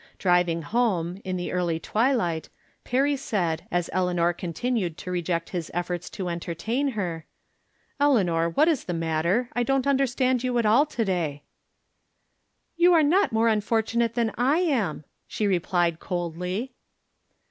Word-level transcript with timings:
Driving 0.17 0.63
home, 0.63 1.21
in 1.23 1.37
the. 1.37 1.51
early 1.51 1.79
twilight, 1.79 2.49
Perry 2.83 3.15
said, 3.15 3.67
as 3.69 3.87
Eleanor 3.93 4.33
continued 4.33 4.97
to 4.97 5.11
reject 5.11 5.49
his 5.51 5.69
efforts 5.75 6.09
to 6.09 6.27
entertain 6.27 6.93
her:" 6.93 7.27
Eleanor, 8.01 8.49
what 8.49 8.67
is 8.67 8.85
tha 8.85 8.95
matter? 8.95 9.49
I 9.53 9.61
don't 9.61 9.85
under 9.85 10.07
stand 10.07 10.43
you 10.43 10.57
at 10.57 10.65
all, 10.65 10.87
to 10.87 11.05
day."" 11.05 11.43
You 12.77 12.93
are 12.93 13.03
not 13.03 13.31
more 13.31 13.47
unfortunate 13.47 14.15
than 14.15 14.31
I 14.39 14.57
am," 14.61 15.03
she 15.27 15.45
replied, 15.45 15.99
coldly. 15.99 16.73